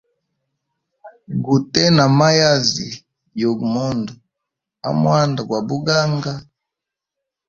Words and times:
Gute 1.45 1.83
na 1.97 2.05
mayazi 2.17 2.87
yugu 3.39 3.65
mundu 3.73 4.13
amwanda 4.89 5.39
gwa 5.47 5.59
buganga. 5.67 6.33